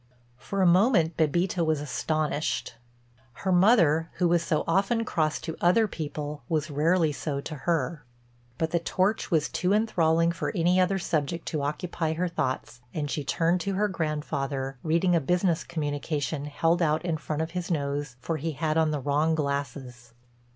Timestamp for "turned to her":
13.23-13.87